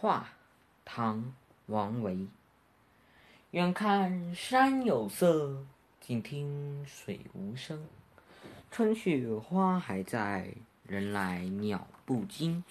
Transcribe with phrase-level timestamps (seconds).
[0.00, 0.28] 画
[0.84, 1.34] 唐
[1.66, 2.28] 王维。
[3.50, 5.64] 远看山有色
[6.00, 7.84] 近听水无声。
[8.70, 10.54] 春去花还在
[10.86, 12.62] 人来鸟不惊。